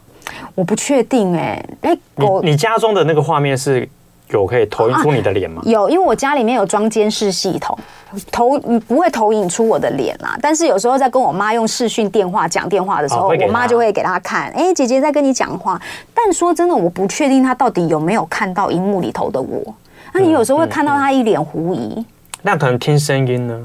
[0.57, 3.89] 我不确定哎、欸，哎，你你家中的那个画面是
[4.41, 5.63] 有可以投影出你的脸吗？
[5.65, 5.69] 啊？
[5.69, 7.77] 有，因为我家里面有装监视系统，
[8.31, 10.37] 投不会投影出我的脸啦。
[10.41, 15.81] 但是有时候在跟我妈用视讯电话讲电话的时候，哦、我妈就会给她看，哎、欸，姐姐在跟你讲话。
[16.13, 19.63] 但说真的，我不确定她到底有没有看到荧幕里头的我。
[20.13, 22.07] 那你有时候会看到她一脸狐疑，嗯嗯嗯，
[22.43, 23.61] 那可能听声音呢？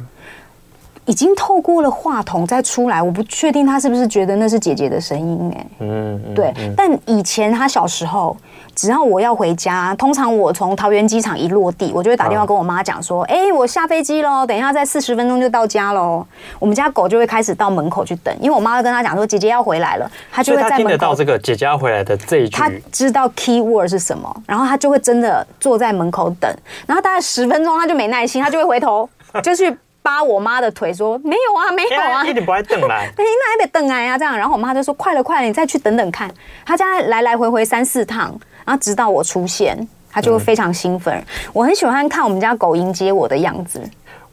[1.10, 5.66] 已经透过了话筒再出来，我不确定他是不是觉得那是姐姐的声音哎。
[5.80, 6.54] 嗯，对。
[6.78, 8.38] 但以前他小时候，
[8.76, 16.24] 只要我要回家，通常我从桃园机场一落地，我就会打电话跟我妈讲说：“哎，我下飞机喽，等一下在四十分钟就到家喽。”
[16.60, 20.78] 我们家狗就会开始到门口去等，因为我妈会跟他讲说：“姐姐要回来了。”他就会在门口。
[20.78, 29.10] 听得到这个“姐姐要回来”的这一句，他知道 key word 是什么，然后他就会真的坐在门口等，然后大概十分钟他就没耐心，他就会回头
[29.42, 29.76] 就去。
[30.02, 34.18] 扒我妈的腿说没有啊，没有啊，一点不爱等来，你那还得等来呀？
[34.18, 36.30] 这样，然后我妈就说快了，快了，你再去等等看。
[36.66, 38.30] 他家来来回回三四趟，
[38.66, 39.78] 然后直到我出现，
[40.12, 41.14] 她就会非常兴奋。
[41.16, 43.82] 嗯、我很喜欢看我们家狗迎接我的样子。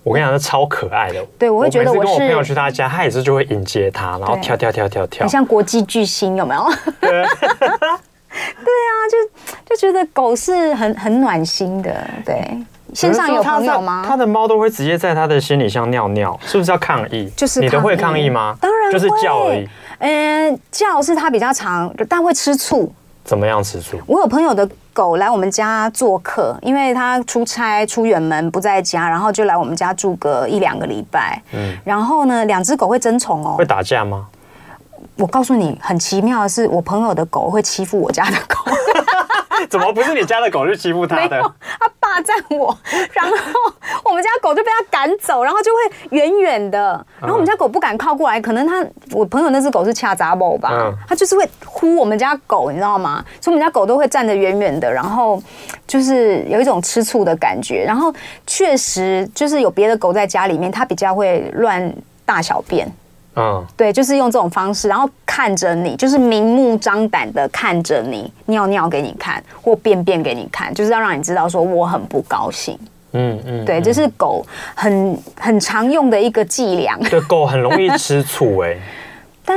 [0.03, 1.21] 我跟你讲，是超可爱的。
[1.37, 2.03] 对，我会觉得我是。
[2.05, 6.65] 跟我朋友去他家，他也是就会迎接他，然后跳跳跳跳跳，很像国际巨星，有没有？
[7.01, 7.11] 对，
[7.51, 12.57] 对啊，就就觉得狗是很很暖心的，对。
[12.97, 14.03] 线上有朋友吗？
[14.09, 17.31] 他的猫都会直接在他的行李箱尿尿，是不是要抗议？
[17.37, 18.57] 就是你的会抗议吗？
[18.59, 19.69] 当然就是叫而已。
[19.99, 22.91] 嗯，叫是它比较长，但会吃醋。
[23.23, 23.99] 怎么样吃醋？
[24.07, 31.43] 我有朋友的狗来我们家做客，因为他出差出远门不在家，然后就来我们家住个一两个礼拜。
[31.53, 33.57] 嗯，然后呢，两只狗会争宠哦。
[33.59, 34.27] 会打架吗？
[35.17, 38.57] 我告诉你，很奇妙的是，我朋友的狗会欺负我家的狗。
[39.71, 41.41] 怎么不是你家的狗去欺负他的？
[41.79, 42.77] 他霸占我，
[43.13, 43.37] 然后
[44.05, 53.25] 我们家狗就被他赶走，然后就会远远的，然后我们家狗不敢靠过来，可能他我朋友那只狗是恰杂某吧，它就是会呼我们家狗，你知道吗？
[53.41, 55.43] 所以我们家狗都会站得远远的，然后
[55.87, 57.85] 就是有一种吃醋的感觉。
[57.85, 58.13] 然后
[58.47, 61.93] 确实就是有别的狗在家里面，它比较会乱
[62.25, 62.91] 大小便。
[63.37, 72.79] 嗯，对，就是用这种方式，然后看着你，就是明目张胆的看着你尿尿给你看，或便便给你看，就是要让你知道说我很不高兴。
[73.13, 74.45] 嗯嗯，对，这是狗
[74.75, 76.99] 很很常用的一个伎俩。
[77.11, 78.77] 对，狗很容易吃醋哎。
[79.49, 79.57] 但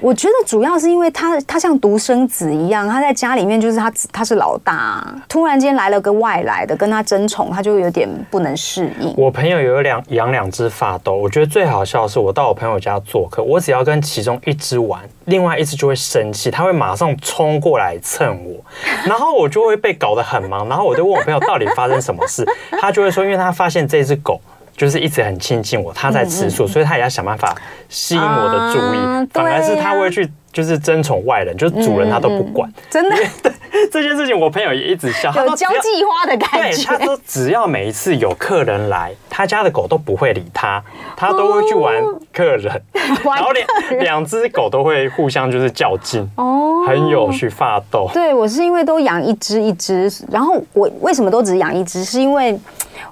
[0.00, 9.12] 我觉得主要是因为他他像独生子一样，他在家里面就是他他是老大啊，突然间来了个外来的跟他争宠，他就有点不能适应。
[9.16, 18.54] 我朋友有两养两只法斗，我觉得最好笑的是，我到我朋友家做客，我只要跟其中一只玩，另外一只就会生气，他会马上冲过来蹭我，
[19.04, 22.46] 然后我就会被搞得很忙，然后我就问我朋友到底发生什么事，
[22.80, 24.40] 他就会说，因为他发现这只狗。
[24.78, 27.52] 就是一直很亲近我，他在吃醋，所以他也要想办法
[27.88, 29.28] 吸引我的注意。
[29.32, 32.72] 反而是他会去，就是争宠外人，就是主人他都不管。
[32.88, 33.16] 真的，
[33.90, 36.84] 这件事情我朋友也一直笑，有交际花的感觉。
[36.84, 40.80] 对他说只要每一次有客人来，他家的狗都不会理他，
[41.16, 42.00] 他都会去玩
[42.32, 42.80] 客人，
[43.24, 48.08] 然后两两只狗都会互相就是较劲，哦，很有趣，发斗。
[48.14, 52.04] 对，我是因为都养一只一只，然后我为什么都只养一只？
[52.04, 52.56] 是因为。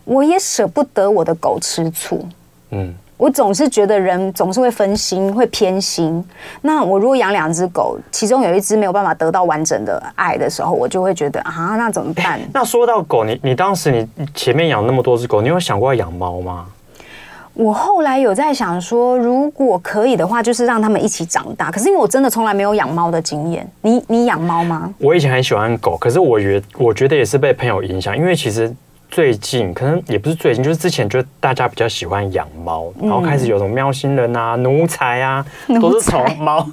[0.05, 2.25] 我也舍不得我的狗吃醋，
[2.71, 6.23] 嗯，我总是觉得人总是会分心，会偏心。
[6.63, 12.39] 那我如果养两只狗，其中有一只没有办法得到完整的爱的时候，我就会觉得啊，那怎么办？
[12.53, 16.67] 那说到狗，你你当时你前面养那么多只狗，你有想过要养猫吗？
[17.55, 21.71] 我后来有在想说，如果可以的话，就是让他们一起长大。
[21.71, 24.93] 可是因为我真的从来没有养猫的经验，你你养猫吗？
[24.99, 28.71] 我以前很喜欢狗，可是我觉我觉得也是被朋友影响，因为其实。
[29.11, 35.45] 最近可能也不是最近，就是之前就大家比较喜欢养猫，然后开始有种喵星人啊、奴才啊，
[35.81, 36.67] 都是从猫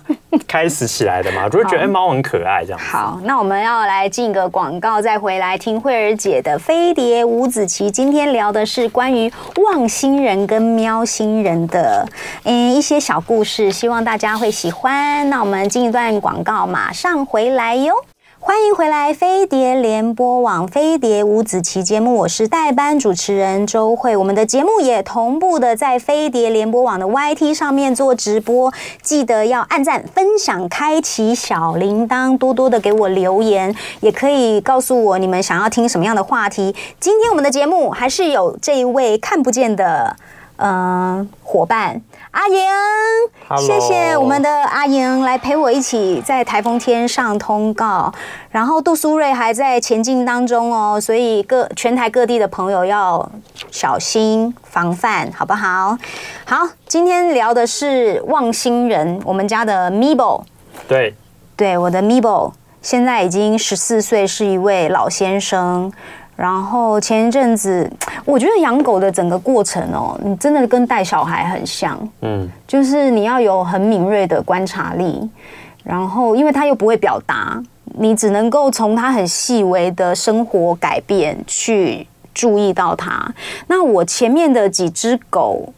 [0.48, 2.80] 开始起来的嘛， 就会觉得猫很可爱这样。
[2.80, 7.90] 好，那我们要来进个广告，再回来听慧儿姐的飞碟五子棋。
[7.90, 9.32] 今天聊的是关于
[9.64, 12.06] 望星人跟喵星人的
[12.44, 15.30] 嗯一些小故事，希望大家会喜欢。
[15.30, 17.94] 那我们进一段广告，马上回来哟。
[18.46, 24.18] 欢迎回来，飞碟联播网飞碟五子棋节目，我是代班主持人周慧。
[24.18, 28.70] 我们的节目也同步的在飞碟联播网的 YT 上面做直播，
[29.02, 36.76] 记得要按赞、分享、开启小铃铛，多多的给我留言，也可以告诉我你们想要听什么样的话题。
[37.00, 40.18] 今天我们的节目还是有这一位看不见的。
[40.66, 42.56] 嗯、呃，伙伴阿莹
[43.50, 43.68] ，Hello.
[43.68, 48.14] 谢谢我们的阿莹来陪我一起在台风天上通告。
[48.50, 53.30] 然后杜苏芮还在前进当中哦，所以各全台各地的朋友要
[53.72, 55.98] 小心防范，好不好？
[56.46, 60.44] 好，今天聊的是望星人，我们家的 Mibo，
[60.88, 61.14] 对，
[61.58, 65.92] 对，我的 Mibo 现在已经十四岁，是一位老先生。
[66.44, 67.90] 然后前一阵子，
[68.26, 75.30] 我觉得养狗的整个过程哦，你真的跟带小孩很像，嗯，就是你要有很敏锐的观察力，
[75.86, 77.64] 然后因为他又不会表达，
[77.98, 83.26] 你只能够从他很细微的生活改变去注意到他。
[83.68, 85.72] 那我前面的几只狗，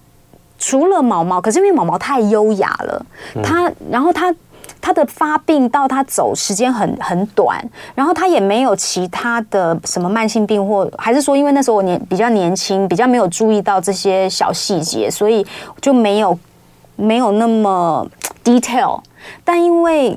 [0.58, 3.06] 除了毛毛，可是因为毛毛太优雅了，
[3.44, 4.34] 它，然后它。
[4.86, 7.60] 他的发病到他走时间很很短，
[7.96, 15.44] 然后他也没有其他的什么慢性病，或还是说因为那时候我年比较年轻，比较没有注意到这些小细节，所以
[15.82, 16.38] 就没有
[16.98, 18.08] 没有那么
[18.44, 19.00] detail。
[19.44, 20.16] 但因为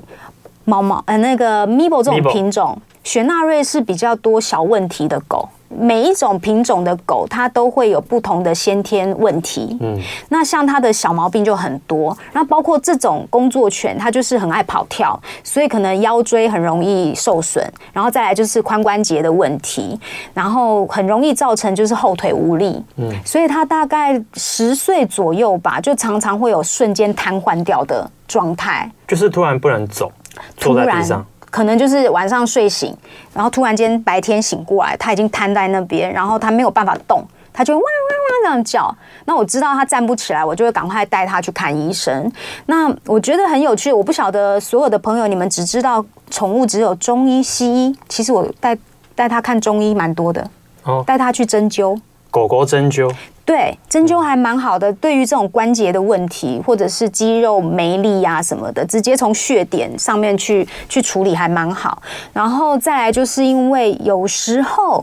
[0.67, 5.49] 毛毛呃那个 Mibo 这种品种，雪纳瑞是比较多小问题的狗。
[5.71, 9.79] 每一种品种的狗，它都会有不同的先天问题。
[9.81, 19.99] 嗯，那像它的小毛病就很多，然后包括这种工作犬，它就是很爱跑跳，所以可能腰椎很容易受损，然后再来就是髋关节的问题，
[20.35, 22.85] 然后很容易造成就是后腿无力。
[22.97, 30.13] 嗯，所以它大概十岁左右吧，就常常会有瞬间瘫痪掉的状态，就是突然不能走，
[30.59, 31.25] 坐在地上。
[31.51, 32.97] 可能就是晚上睡醒，
[33.33, 38.97] 然后突然间白天醒过来，他已经瘫在那边，然后他没有办法动，他就哇哇哇这样叫。
[39.25, 42.31] 那我知道他站不起来，我就会赶快带他去看医生。
[42.67, 48.77] 那我觉得很有趣，我不晓得所有的朋友，你们只知道宠物只有中医西医，其实我带
[49.15, 50.49] 带他看中医蛮多的，
[50.85, 51.99] 哦，带他去针灸，
[52.31, 53.11] 狗狗针灸。
[53.49, 54.93] 对，针灸还蛮好的。
[54.93, 62.03] 对于这种关节的问题，或者是肌肉没力呀什么的，直接从血点上面去去处理还蛮好。
[62.35, 65.03] 然后再来，就是因为有时候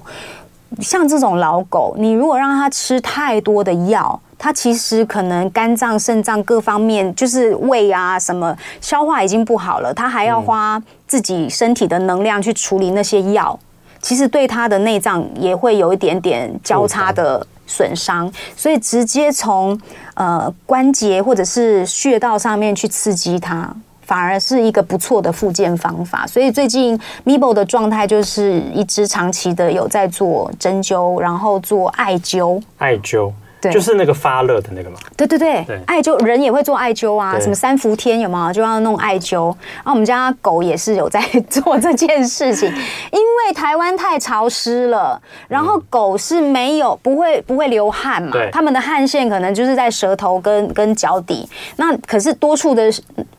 [0.80, 13.60] 像这种老狗，你如果让它吃太多的药，它其实可能肝脏、肾脏各方面，就是胃啊什么消化已经不好了，它还要花自己身体的能量去处理那些药，
[14.00, 17.44] 其实对它的内脏也会有一点点交叉的。
[17.68, 19.80] 损伤，所以直接从
[20.14, 23.70] 呃关节或者是穴道上面去刺激它，
[24.02, 26.28] 反而是一个不错的复健方法。
[26.28, 33.32] 所以最近 Mibo 的状态就是一直长期的有在做针灸，然后做艾灸，艾灸。
[33.72, 35.80] 就是那个发热的那个嘛，对对对，对。
[35.86, 38.54] 艾灸人也会做艾灸啊，什么三伏天有没有？
[38.54, 39.46] 就要弄艾灸？
[39.76, 42.68] 然后我们家狗也是有在做这件事情，
[43.12, 51.48] 因为台湾太潮湿了，然后狗是没有不会不会流汗嘛，它们的汗腺可能就是在舌头跟跟脚底，
[51.78, 52.92] 那可是多处的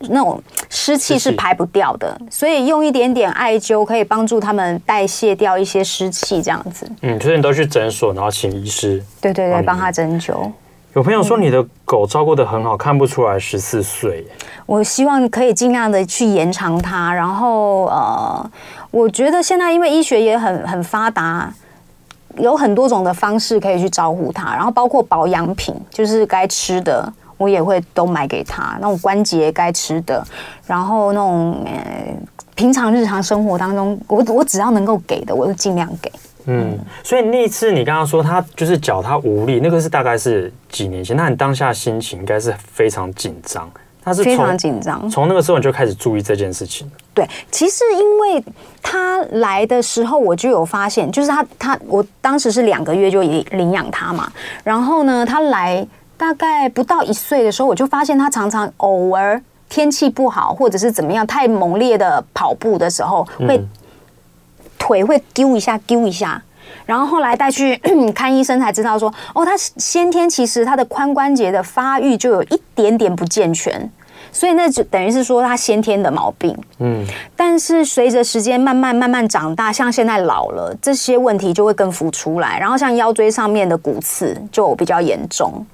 [0.09, 6.89] 那种湿气是排不掉的，所以用一点点艾灸可以帮助他们代谢掉一些湿气，这样子。
[7.01, 9.03] 嗯，所以你都去诊所，然后请医师。
[9.19, 10.51] 对对对，帮他针灸。
[10.93, 14.25] 有朋友说你的狗照顾得很好，看不出来十四岁。
[14.65, 17.13] 我希望可以尽量的去延长它。
[17.13, 18.51] 然后呃，
[18.89, 21.53] 我觉得现在因为医学也很很发达，
[22.37, 24.55] 有很多种的方式可以去照顾它。
[24.55, 28.75] 然后包括保养品，就是该吃的我也会都买给他。
[28.81, 30.25] 那种关节该吃的，
[30.65, 32.17] 然后那种呃
[32.55, 36.11] 平常日常生活当中，我我只要能够给的，我就尽量给。
[36.49, 41.13] 嗯，所以那一次你刚刚说他就是脚他无力，那个是大概是几年前？
[41.15, 43.69] 那你当下心情应该是非常紧张，
[44.01, 45.09] 他是非常紧张。
[45.09, 46.89] 从那个时候你就开始注意这件事情。
[47.13, 48.43] 对，其实因为
[48.81, 54.31] 他来的时候我就有发现，就是他他我当时是两个月就领领养他嘛，
[54.63, 63.61] 然后呢，他来大概不到一岁的时候，我就发现他常常偶尔天气不好或者是怎么样太猛烈的跑步的时候会。
[64.87, 66.41] 腿会丢一下，丢一下，
[66.85, 67.75] 然后后来带去
[68.15, 73.91] 看医生才知道说，哦，他先天其实他的髋关节的发育就有一点点不健全。
[74.31, 77.03] 所以那就等于是说他先天的毛病，嗯，
[77.35, 82.59] 但是随着时间慢慢慢慢长大，像现在老了，这些问题就会更浮出来。
[82.59, 85.65] 然后像腰椎上面的骨刺就比较严重，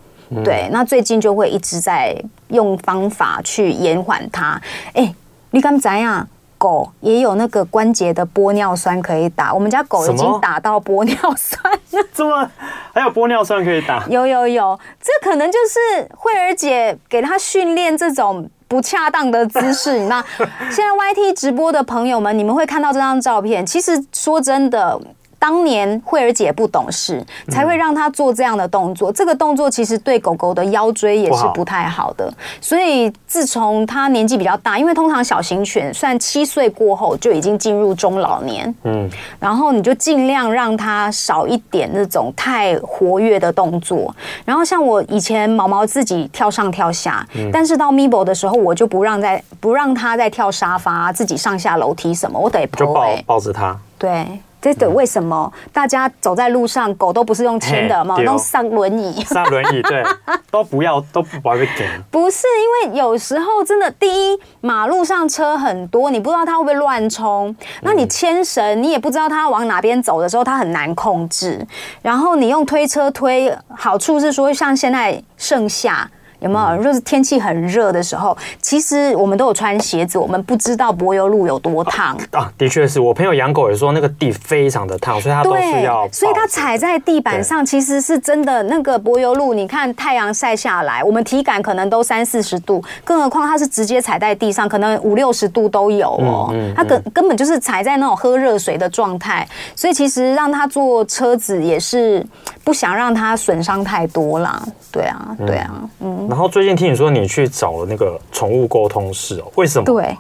[0.44, 2.16] 对，那最近就会一直在
[2.50, 4.62] 用方法去延缓它。
[4.94, 5.14] 哎，
[5.52, 6.26] 你敢怎样？
[6.64, 12.08] 狗也有那个关节的玻尿酸可以打，我们家狗已经打到玻尿酸了。
[12.14, 12.50] 怎么
[12.94, 14.06] 还有玻尿酸可以打？
[14.08, 20.06] 有有有，这可能就是慧儿姐给他训练这种不恰当的姿势。
[20.06, 20.24] 那
[20.72, 23.66] 现在 YT 直播的朋友们，你们会看到这张照片。
[23.66, 24.98] 其实说真的。
[25.44, 29.12] 当年慧儿姐不懂事，才会让她做这样的动作。
[29.12, 32.34] 这个动作其实对狗狗的腰椎也是不太好的。
[32.62, 44.16] 所以自从她年纪比较大，因为通常小型犬算七岁过后就已经进入中老年，嗯，然后你就尽量让它少一点那种太活跃的动作。
[44.46, 54.26] 然后像我以前毛毛自己跳上跳下，但是到 Mibo 的时候，我就不让在不让它再跳沙发、自己上下楼梯什么，我得抱就抱抱着它，对。
[54.64, 59.22] 这个为什么大家走在路上，狗都不是用牵的嘛，都上轮椅。
[59.26, 60.02] 上轮椅，对，
[60.50, 61.86] 都不要，都不会给。
[62.10, 62.48] 不是
[62.86, 67.54] 因为有时候真的，第一，马路上车很多，你不知道它会不会乱冲。
[67.82, 71.68] 那你牵绳，你也不知道它往哪边走的时候，它很难控制。
[72.02, 76.10] 然后你用推车推，好处是说，像现在盛夏。
[76.44, 76.84] 有没有？
[76.84, 82.52] 就是天气很热的时候，其实我们都有穿鞋子，我们不知道柏油路有多烫啊，啊。
[82.58, 86.08] 的确是我朋友养狗也说那个地非常的烫，所以他都是要。
[86.12, 89.54] 所以他踩在地板上，其实是真的那个柏油路。
[89.54, 96.50] 你看太阳晒下来，我们体感可能都三四十度，更何况它是直接踩在地上，可能五六十度都有哦。
[96.52, 102.26] 嗯嗯嗯、他根根本就是踩在那种喝热水的状态，所以其实让他坐车子也是
[102.64, 104.62] 不想让它损伤太多啦。
[104.92, 105.72] 对啊，对啊，
[106.02, 106.28] 嗯。
[106.34, 109.86] 然后最近听你说你去找了那个宠物沟通室哦，为什么？
[109.86, 110.18] 对，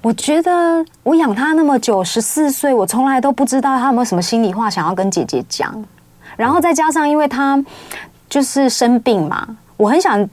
[0.00, 5.84] 我觉得我养它那么久，十四岁，我从来都不知道它有没有什么心里话想要跟姐姐讲。
[6.34, 7.62] 然后再加上，因为它
[8.30, 10.26] 就是生病嘛，我很想。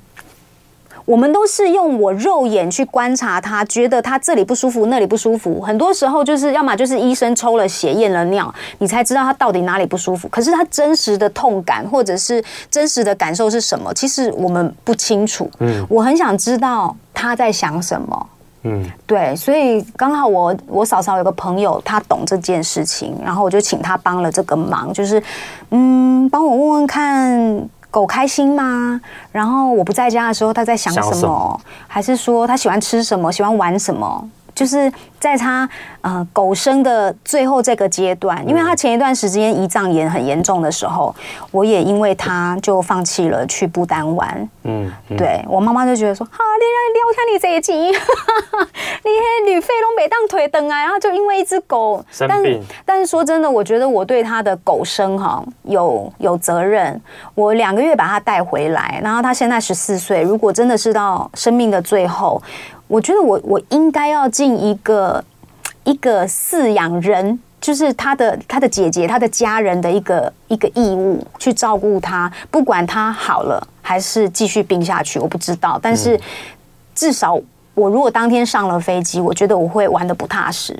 [1.05, 5.61] 我们都是用我肉眼去观察他，觉得他这里不舒服，那里不舒服。
[5.61, 10.27] 很多时候就是要么就是医生抽了血验了尿，你才知道他到底哪里不舒服。
[10.29, 13.93] 可是他真实的痛感或者是真实的感受是什么？
[13.93, 15.49] 其实我们不清楚。
[15.59, 18.27] 嗯，我很想知道他在想什么。
[18.63, 25.21] 嗯，对，所以刚好我我嫂嫂有个朋友，他懂这件事情，然后我就请他帮了这个忙，就是
[25.69, 27.69] 嗯，帮我问问看。
[27.95, 28.99] 狗开心吗？
[29.31, 31.61] 然后我不在家的时候，它在想什么？
[31.87, 33.31] 还是说它喜欢吃什么？
[33.31, 34.29] 喜欢玩什么？
[34.55, 35.69] 就是在他
[36.01, 41.13] 呃狗生的最后这个阶段，因为他前一段时间胰脏炎很严重的时候，
[41.51, 44.49] 我也因为他就放弃了去不丹玩。
[44.63, 47.73] 嗯，对我妈妈就觉得说，好，你来撩一下你这一集，
[49.03, 52.63] 你那旅费都没当腿等啊，然后就因为一只狗生病。
[52.85, 56.99] 但是说真的，我觉得我对他的狗生哈有有责任。
[57.35, 62.41] 我两个月把他带回来，然后他现在十四岁，如果真的是到生命的最后。
[62.95, 65.21] 我觉得我我应该要尽一个
[65.83, 75.77] 一个饲养人，就是他的他的姐姐他的家人的一个一个义务，去照顾他，不管他好了还是继续病下去，我不知道。
[75.83, 76.17] 但是
[76.93, 77.37] 至少
[77.73, 80.73] 我如果当天上了飞机，我觉得我会玩的不踏实。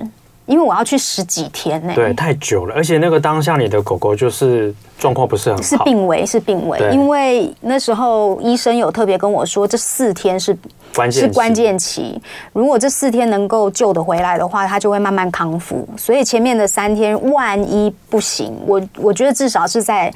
[0.46, 6.78] 因为我要去十几天呢，对，太久了，而且那个当下你的狗狗就是状况不是很好，是病危，是病危。
[6.92, 10.56] 因为那时候医生有特别跟我说，这四天是
[10.94, 12.20] 关键，是关键期。
[12.52, 15.86] 如果这四天能够救得回来的话，它就会慢慢康复。
[15.96, 20.12] 所以前面的三天万一不行，我我觉得至少是在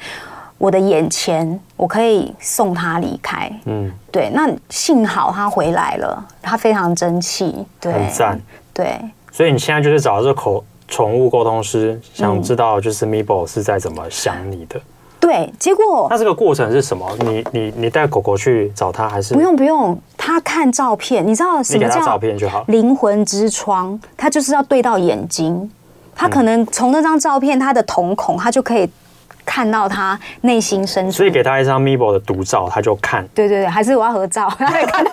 [0.57, 3.51] 我的眼前，我可以送它离开。
[3.65, 4.29] 嗯，对。
[4.33, 8.39] 那幸好它回来了，它非常争气，对，很赞，
[8.73, 8.97] 对。
[9.31, 14.79] 所以你现在就是找这个口宠物沟通师，想知道就是 Mibo 是在怎么想你的？
[15.19, 17.07] 对，结果那这个过程是什么？
[17.19, 19.97] 你你你带狗狗去找他，还是不用不用？
[20.17, 22.65] 他看照片，你知道什么叫照片就好？
[22.67, 25.71] 灵魂之窗，他就是要对到眼睛，
[26.15, 28.89] 他可能从那张照片，他的瞳孔，他就可以
[29.45, 31.11] 看到他内心深处。
[31.11, 33.27] 所以给他一张 Mibo 的独照，他就看。
[33.33, 35.11] 对对对，还是我要合照，他可以看到。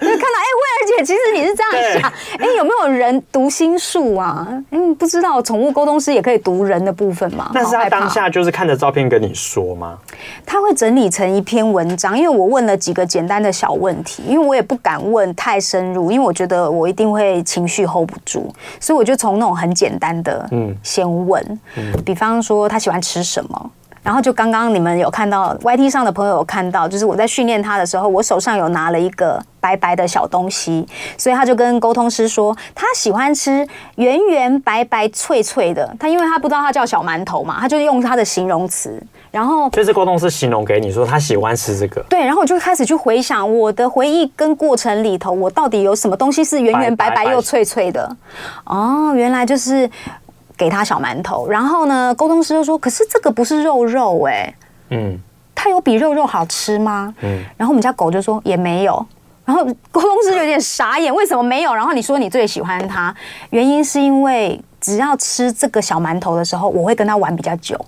[0.00, 4.46] 看到哎，慧儿姐，其实你是这样想，哎，有没有人读心术啊？
[4.70, 7.50] 嗯，不知道，宠物沟通师也可以读人的部分吗？
[7.54, 9.96] 但是他当下就是看着照片跟你说吗？
[10.44, 23.70] 他会整理成一篇文章，因为我问了几个简单的小问题，因为我也不敢问太深入，因为我觉得我一定会情绪 hold 不住，所以我就从那种很简单的，嗯，先问，嗯，比方说他喜欢吃什么。
[24.00, 30.86] 然后就刚刚你们有看到 YT 上的朋友有看到，就是我在训练他的时候，我手上有拿了一个白白的小东西，
[31.18, 33.66] 所以他就跟沟通师说，他喜欢吃
[33.96, 35.94] 圆圆白白脆脆的。
[36.00, 39.02] 他因为他不知道他叫小馒头嘛，他就用他的形容词。
[39.30, 42.02] 然后就是沟通师形容给你说他喜欢吃这个。
[42.08, 48.16] 对，然后我就开始去回想我的回忆跟过程里头，我到底有什么东西是圆圆白白又脆脆的？
[48.64, 49.90] 哦，原来就是。
[50.58, 54.54] 给他小馒头，然后呢，沟通师就说：“可是这个不是肉肉哎、欸，
[54.90, 55.16] 嗯，
[55.54, 57.14] 它有比肉肉好吃吗？
[57.20, 59.06] 嗯，然后我们家狗就说也没有，
[59.44, 61.72] 然后沟通师有点傻眼，为什么没有？
[61.72, 63.14] 然后你说你最喜欢它，
[63.50, 67.78] 原因是因为只要吃这个小馒头的时候，我会跟他玩比较久，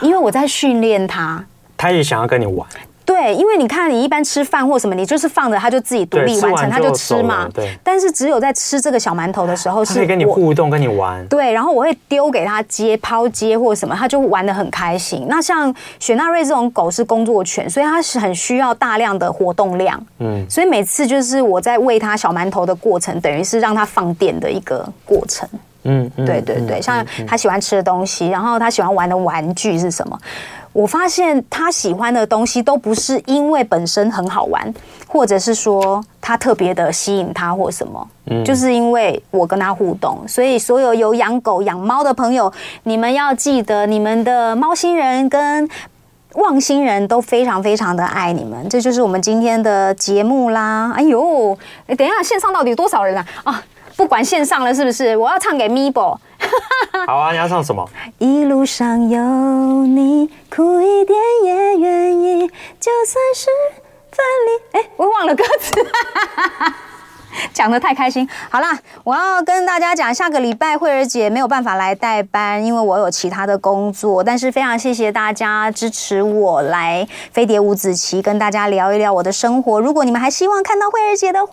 [0.00, 1.44] 因为我在训练它，
[1.76, 2.68] 他也想要跟你玩。”
[3.04, 7.48] 对，因为你看，你一般吃饭或什么，你就是放着它就自己独立完成，它就吃嘛。
[7.52, 7.76] 对。
[7.82, 11.26] 但是只有在吃这个小馒头的时候，是可以跟你互动，跟你玩。
[11.26, 15.26] 对，然后我会丢给它接、抛接或什么，它就玩的很开心。
[15.28, 20.00] 那像雪纳瑞这种狗是工作犬，所以它是很需要大量的活动量。
[20.18, 20.46] 嗯。
[20.48, 25.48] 所以每次就是我在喂它小馒头的过程，等于是让它放电的一个过程。
[25.84, 26.10] 嗯。
[26.16, 30.18] 对对对，像他喜欢吃的东西，然后他喜欢玩的玩具是什么？
[30.72, 34.72] 我发现他喜欢的东西都不是因为本身很好玩，
[35.08, 40.22] 或者是说他特别的吸引他或什么，嗯，就是因为我跟他互动。
[40.28, 42.52] 所以所有有养狗养猫的朋友，
[42.84, 45.68] 你们要记得，你们的猫星人跟
[46.34, 48.68] 旺星人都非常非常的爱你们。
[48.68, 50.92] 这就是我们今天的节目啦。
[50.94, 51.58] 哎呦，
[51.98, 53.26] 等一下，线上到底有多少人啊？
[53.42, 53.64] 啊！
[54.00, 55.14] 不管线上了是不是？
[55.14, 56.16] 我要唱给 Mibo。
[57.06, 57.86] 好啊，你要唱什么？
[58.16, 59.20] 一路上有
[59.84, 62.48] 你，苦一点也愿意，
[62.80, 63.50] 就算是
[64.10, 64.78] 分离。
[64.78, 65.74] 哎，我忘了歌词。
[67.54, 74.22] 讲得太开心，好啦，我要跟大家讲，下个礼拜慧儿姐没有办法来代班，因为我有其他的工作。
[74.24, 79.80] 但是非常谢谢大家支持我来飞碟五子棋跟大家聊一聊我的生活。
[79.80, 81.52] 如果你们还希望看到慧儿姐的话，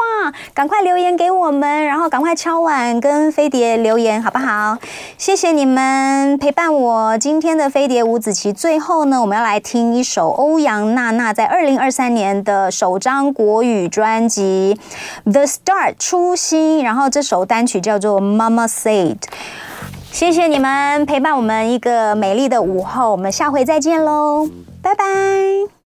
[0.53, 4.77] 赶快留言给我们，然后赶快敲碗跟飞碟留言，好不好？
[5.17, 8.51] 谢谢你们陪伴我今天的飞碟五子棋。
[8.51, 14.79] 最后呢，我们要来听一首欧阳娜娜在二零二三年的首张国语专辑
[15.31, 15.41] 《The》。
[15.67, 19.17] Start 初心，然后这首单曲叫做《Mama Said》。
[20.13, 24.47] 谢谢你们陪伴我们一个美丽的午后，我们下回再见喽，
[24.81, 25.77] 拜拜。